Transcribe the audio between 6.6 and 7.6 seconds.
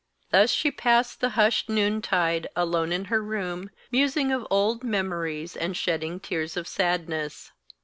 sadness.